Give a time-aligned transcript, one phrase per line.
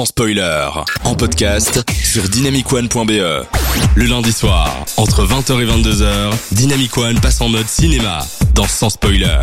[0.00, 0.66] sans spoiler,
[1.04, 3.44] en podcast sur dynamicone.be.
[3.96, 8.20] Le lundi soir, entre 20h et 22h, Dynamic One passe en mode cinéma
[8.54, 9.42] dans Sans spoiler.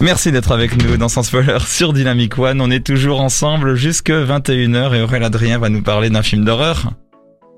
[0.00, 2.60] Merci d'être avec nous dans Sans Spoiler sur Dynamic One.
[2.60, 6.92] On est toujours ensemble jusque 21h et Aurélien Adrien va nous parler d'un film d'horreur.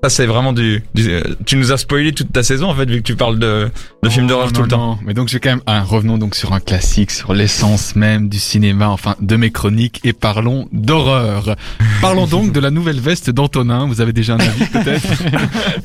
[0.03, 2.85] Ça c'est vraiment du, du- euh, Tu nous as spoilé toute ta saison en fait
[2.89, 3.71] vu que tu parles de,
[4.03, 4.87] de films d'horreur Non, tout le temps.
[4.87, 4.97] non.
[5.05, 8.27] Mais donc je vais quand même, ah, revenons donc sur un classique, sur l'essence même
[8.27, 11.55] du cinéma, enfin de mes chroniques, et parlons d'horreur.
[12.01, 13.87] Parlons donc de la nouvelle veste d'Antonin.
[13.87, 15.07] Vous avez déjà un avis peut-être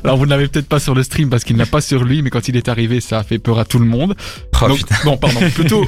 [0.03, 2.23] Alors vous ne l'avez peut-être pas sur le stream parce qu'il n'a pas sur lui,
[2.23, 4.17] mais quand il est arrivé, ça a fait peur à tout le monde.
[4.61, 5.39] Oh, Donc, bon, pardon.
[5.55, 5.87] Plutôt,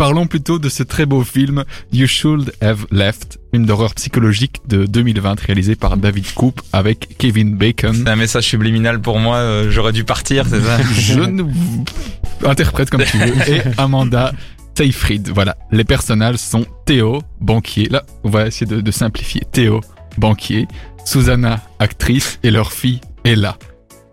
[0.00, 4.86] parlons plutôt de ce très beau film You Should Have Left, film d'horreur psychologique de
[4.86, 7.94] 2020 réalisé par David Coop avec Kevin Bacon.
[7.94, 11.42] C'est un message subliminal pour moi, euh, j'aurais dû partir, c'est ça Je ne
[12.46, 13.26] interprète comme tu veux.
[13.52, 14.32] Et Amanda
[14.74, 15.28] Seyfried.
[15.34, 15.58] Voilà.
[15.70, 17.90] Les personnages sont Théo, banquier.
[17.90, 19.42] Là, on va essayer de, de simplifier.
[19.52, 19.82] Théo,
[20.16, 20.66] banquier.
[21.04, 22.38] Susanna, actrice.
[22.42, 23.58] Et leur fille, Ella.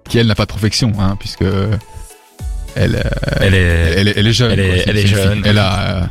[0.09, 1.45] Qui, elle, n'a pas de profession, hein, puisque
[2.77, 3.01] elle, euh,
[3.41, 3.57] Elle est...
[3.97, 4.51] elle, est- elle est jeune.
[4.51, 4.77] Elle est- quoi.
[4.77, 5.57] C'est- elle est jeune.
[5.57, 6.01] A, euh,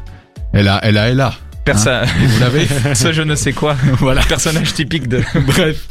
[0.52, 1.34] elle a, elle a, elle a.
[1.64, 2.06] Personne...
[2.18, 2.66] Vous l'avez?
[2.94, 3.74] Ce je ne sais quoi.
[3.98, 4.22] voilà.
[4.22, 5.22] Personnage typique de...
[5.46, 5.88] Bref,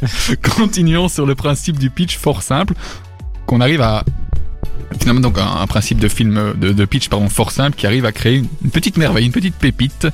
[0.56, 2.74] continuons sur le principe du pitch fort simple,
[3.46, 4.02] qu'on arrive à
[5.00, 8.06] finalement donc un, un principe de film de, de pitch pardon fort simple qui arrive
[8.06, 10.06] à créer une, une petite merveille, une petite pépite.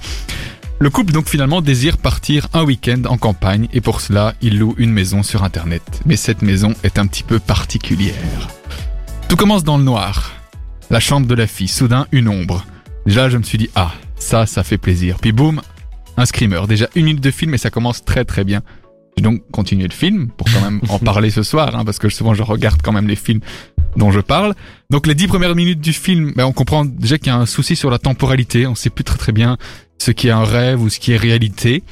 [0.80, 4.74] Le couple donc finalement désire partir un week-end en campagne et pour cela il loue
[4.78, 5.82] une maison sur internet.
[6.06, 8.48] Mais cette maison est un petit peu particulière.
[9.28, 10.32] Tout commence dans le noir.
[10.92, 12.66] La chambre de la fille, soudain une ombre.
[13.06, 15.16] Déjà je me suis dit ah ça ça fait plaisir.
[15.18, 15.62] Puis boum
[16.18, 16.66] un screamer.
[16.68, 18.60] Déjà une minute de film et ça commence très très bien.
[19.16, 22.10] J'ai donc continué le film pour quand même en parler ce soir, hein, parce que
[22.10, 23.40] souvent je regarde quand même les films
[23.96, 24.54] dont je parle.
[24.90, 27.46] Donc les dix premières minutes du film, ben, on comprend déjà qu'il y a un
[27.46, 28.66] souci sur la temporalité.
[28.66, 29.56] On sait plus très très bien
[29.96, 31.84] ce qui est un rêve ou ce qui est réalité.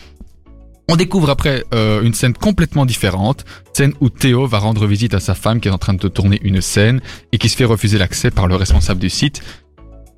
[0.92, 5.20] On découvre après euh, une scène complètement différente, scène où Théo va rendre visite à
[5.20, 7.96] sa femme qui est en train de tourner une scène et qui se fait refuser
[7.96, 9.40] l'accès par le responsable du site.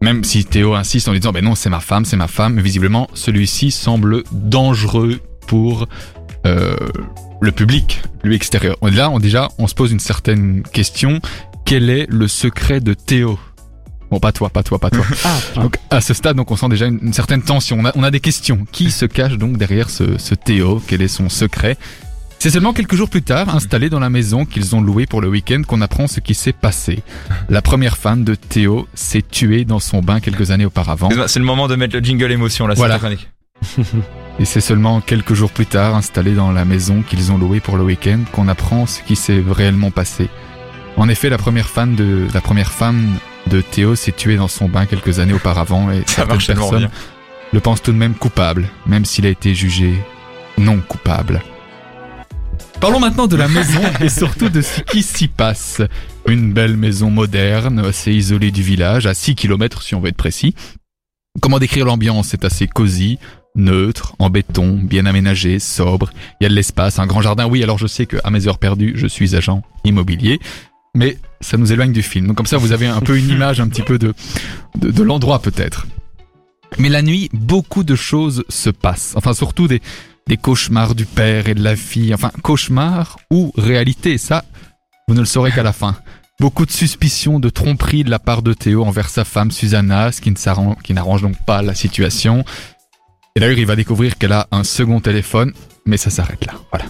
[0.01, 2.55] Même si Théo insiste en lui disant ben non c'est ma femme, c'est ma femme,
[2.55, 5.89] mais visiblement celui-ci semble dangereux pour
[6.47, 6.75] euh,
[7.43, 8.77] le public, lui extérieur.
[8.81, 11.21] Là, on, déjà, on se pose une certaine question.
[11.67, 13.39] Quel est le secret de Théo?
[14.13, 15.07] Bon, pas toi, pas toi, pas toi.
[15.55, 17.79] donc, à ce stade, donc, on sent déjà une, une certaine tension.
[17.81, 18.67] On a, on a des questions.
[18.71, 20.83] Qui se cache donc derrière ce, ce Théo?
[20.87, 21.79] Quel est son secret?
[22.39, 25.29] C'est seulement quelques jours plus tard, installé dans la maison qu'ils ont louée pour le
[25.29, 27.03] week-end, qu'on apprend ce qui s'est passé.
[27.49, 31.09] La première femme de Théo s'est tuée dans son bain quelques années auparavant.
[31.27, 33.01] C'est le moment de mettre le jingle émotion là, Voilà.
[34.41, 37.79] Et c'est seulement quelques jours plus tard, installés dans la maison qu'ils ont louée pour
[37.79, 40.29] le week-end, qu'on apprend ce qui s'est réellement passé.
[40.99, 43.17] En effet, la première femme de, la première femme
[43.49, 46.91] de Théo s'est tuée dans son bain quelques années auparavant et Ça certaines personnes bien.
[47.53, 49.95] le pensent tout de même coupable, même s'il a été jugé
[50.59, 51.43] non coupable.
[52.81, 55.81] Parlons maintenant de la maison et surtout de ce qui s'y passe.
[56.27, 60.17] Une belle maison moderne, assez isolée du village, à 6 km si on veut être
[60.17, 60.55] précis.
[61.41, 62.29] Comment décrire l'ambiance?
[62.29, 63.19] C'est assez cosy,
[63.55, 66.11] neutre, en béton, bien aménagé, sobre.
[66.41, 67.47] Il y a de l'espace, un grand jardin.
[67.47, 70.41] Oui, alors je sais que à mes heures perdues, je suis agent immobilier,
[70.95, 72.27] mais ça nous éloigne du film.
[72.27, 74.15] Donc comme ça, vous avez un peu une image un petit peu de,
[74.77, 75.87] de, l'endroit peut-être.
[76.79, 79.15] Mais la nuit, beaucoup de choses se passent.
[79.17, 79.81] Enfin, surtout des,
[80.27, 82.15] des cauchemars du père et de la fille.
[82.15, 84.45] Enfin, cauchemars ou réalité, ça,
[85.09, 85.97] vous ne le saurez qu'à la fin.
[86.41, 90.21] Beaucoup de suspicions de tromperie de la part de Théo envers sa femme Susanna, ce
[90.21, 90.33] qui
[90.93, 92.45] n'arrange donc pas la situation.
[93.37, 95.53] Et d'ailleurs, il va découvrir qu'elle a un second téléphone,
[95.87, 96.55] mais ça s'arrête là.
[96.71, 96.87] Voilà.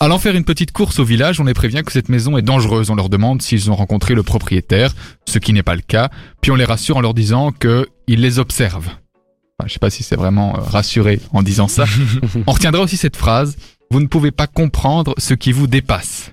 [0.00, 2.88] Allant faire une petite course au village, on les prévient que cette maison est dangereuse.
[2.90, 4.94] On leur demande s'ils ont rencontré le propriétaire,
[5.26, 6.08] ce qui n'est pas le cas.
[6.40, 8.86] Puis on les rassure en leur disant que il les observe.
[8.86, 11.84] Enfin, je sais pas si c'est vraiment euh, rassuré en disant ça.
[12.46, 13.56] on retiendra aussi cette phrase.
[13.90, 16.32] Vous ne pouvez pas comprendre ce qui vous dépasse.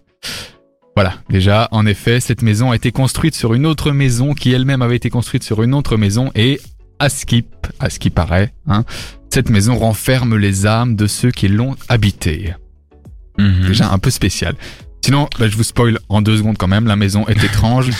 [0.96, 4.84] Voilà, déjà, en effet, cette maison a été construite sur une autre maison qui elle-même
[4.84, 6.62] avait été construite sur une autre maison et,
[7.00, 7.46] à ce qui,
[7.80, 8.86] à ce qui paraît, hein,
[9.34, 12.54] cette maison renferme les âmes de ceux qui l'ont habitée.
[13.38, 13.68] Mhm.
[13.68, 14.56] Déjà un peu spécial.
[15.04, 17.92] Sinon, bah, je vous spoil en deux secondes quand même, la maison est étrange.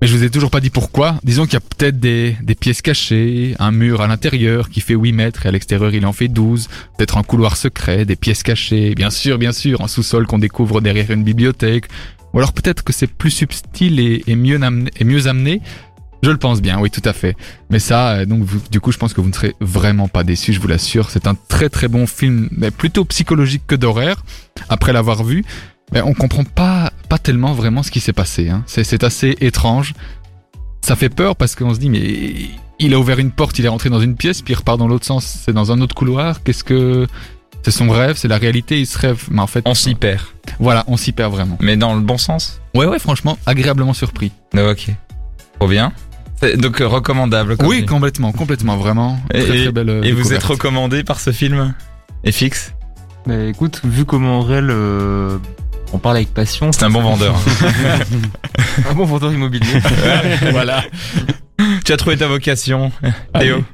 [0.00, 1.20] mais je vous ai toujours pas dit pourquoi.
[1.22, 4.94] Disons qu'il y a peut-être des, des pièces cachées, un mur à l'intérieur qui fait
[4.94, 6.68] 8 mètres et à l'extérieur il en fait 12.
[6.98, 8.94] Peut-être un couloir secret, des pièces cachées.
[8.96, 11.84] Bien sûr, bien sûr, un sous-sol qu'on découvre derrière une bibliothèque.
[12.34, 15.60] Ou alors peut-être que c'est plus subtil et, et mieux, amené, et mieux amené.
[16.22, 17.36] Je le pense bien, oui, tout à fait.
[17.70, 20.22] Mais ça, euh, donc, vous- du coup, je pense que vous ne serez vraiment pas
[20.22, 21.10] déçus, je vous l'assure.
[21.10, 24.22] C'est un très très bon film, mais plutôt psychologique que d'horreur.
[24.68, 25.44] Après l'avoir vu,
[25.92, 28.48] mais on comprend pas pas tellement vraiment ce qui s'est passé.
[28.50, 28.62] Hein.
[28.66, 29.94] C'est assez étrange.
[30.80, 33.68] Ça fait peur parce qu'on se dit mais il a ouvert une porte, il est
[33.68, 36.42] rentré dans une pièce, puis il repart dans l'autre sens, c'est dans un autre couloir.
[36.42, 37.06] Qu'est-ce que
[37.64, 39.24] c'est son rêve, c'est la réalité, il se rêve.
[39.30, 40.20] Mais en fait, On s'y perd.
[40.60, 41.58] voilà, on s'y perd vraiment.
[41.60, 42.60] Mais dans le bon sens?
[42.74, 44.32] Ouais, ouais, franchement, agréablement surpris.
[44.56, 44.88] Ok.
[45.60, 45.92] Trop bien.
[46.56, 47.56] Donc euh, recommandable.
[47.56, 47.86] comme Oui, dit.
[47.86, 49.20] complètement, complètement, vraiment.
[49.32, 49.88] Et- Très, très belle.
[49.90, 51.74] euh, Et vous êtes recommandé par ce film
[52.28, 52.74] FX
[53.26, 55.38] Mais écoute, vu comment Aurel euh,
[55.92, 57.36] on parle avec passion, C'est un bon vendeur.
[58.90, 59.80] un bon vendeur immobilier.
[60.50, 60.82] voilà.
[61.84, 63.56] tu as trouvé ta vocation, Théo?
[63.56, 63.64] Allez.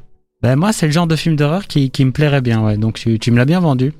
[0.42, 2.76] Ben moi, c'est le genre de film d'horreur qui, qui me plairait bien, ouais.
[2.76, 3.92] Donc tu, tu me l'as bien vendu.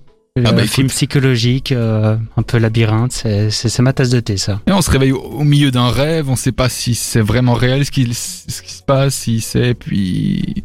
[0.44, 0.96] Ah Un bah, film écoute.
[0.96, 4.60] psychologique, euh, un peu labyrinthe, c'est ma tasse de thé, ça.
[4.66, 7.54] Et on se réveille au, au milieu d'un rêve, on sait pas si c'est vraiment
[7.54, 10.64] réel ce qui, ce qui se passe, si c'est, puis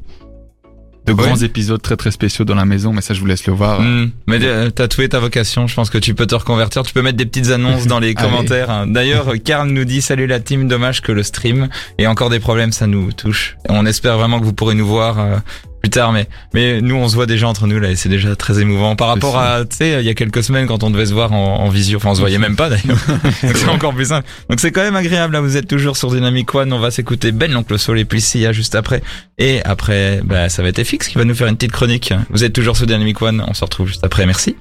[1.06, 3.52] de grands épisodes très très spéciaux dans la maison, mais ça je vous laisse le
[3.52, 3.82] voir.
[3.82, 4.12] Hmm.
[4.26, 6.84] Mais euh, t'as trouvé ta vocation, je pense que tu peux te reconvertir.
[6.84, 8.70] Tu peux mettre des petites annonces dans les commentaires.
[8.70, 8.88] hein.
[8.88, 11.68] D'ailleurs, Karl nous dit Salut la team, dommage que le stream
[11.98, 13.58] ait encore des problèmes, ça nous touche.
[13.68, 15.36] On espère vraiment que vous pourrez nous voir euh,
[15.84, 18.38] plus tard, mais mais nous on se voit déjà entre nous là et c'est déjà
[18.38, 21.06] très émouvant par rapport à tu sais il y a quelques semaines quand on devait
[21.06, 22.98] se voir en, en visio, enfin on se voyait même pas d'ailleurs.
[23.42, 24.26] C'est encore plus simple.
[24.50, 27.34] Donc c'est quand même agréable là, vous êtes toujours sur Dynamic One, on va s'écouter
[27.34, 29.04] Ben l'oncle Sol et puis Sia juste après.
[29.38, 32.14] Et après, bah ça va être FX qui va nous faire une petite chronique.
[32.30, 34.56] Vous êtes toujours sur Dynamic One, on se retrouve juste après, merci.